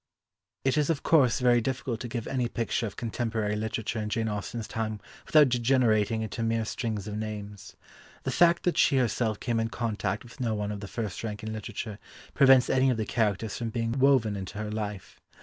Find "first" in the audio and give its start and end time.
10.87-11.23